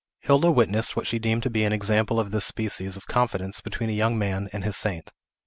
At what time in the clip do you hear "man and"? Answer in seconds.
4.17-4.63